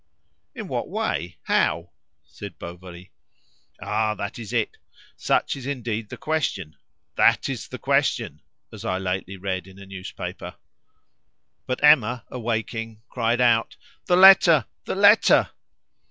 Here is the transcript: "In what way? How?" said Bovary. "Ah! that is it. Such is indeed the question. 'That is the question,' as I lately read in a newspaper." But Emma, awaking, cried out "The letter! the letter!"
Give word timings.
"In 0.55 0.67
what 0.67 0.89
way? 0.89 1.37
How?" 1.43 1.91
said 2.23 2.57
Bovary. 2.57 3.11
"Ah! 3.79 4.15
that 4.15 4.39
is 4.39 4.51
it. 4.51 4.77
Such 5.15 5.55
is 5.55 5.67
indeed 5.67 6.09
the 6.09 6.17
question. 6.17 6.75
'That 7.17 7.47
is 7.49 7.67
the 7.67 7.77
question,' 7.77 8.41
as 8.73 8.83
I 8.83 8.97
lately 8.97 9.37
read 9.37 9.67
in 9.67 9.77
a 9.77 9.85
newspaper." 9.85 10.55
But 11.67 11.83
Emma, 11.83 12.25
awaking, 12.31 13.03
cried 13.09 13.41
out 13.41 13.75
"The 14.07 14.15
letter! 14.15 14.65
the 14.85 14.95
letter!" 14.95 15.51